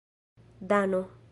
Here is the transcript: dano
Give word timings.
dano 0.71 1.03